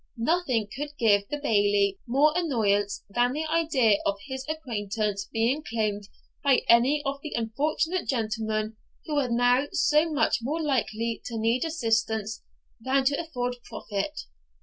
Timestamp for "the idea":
3.33-3.99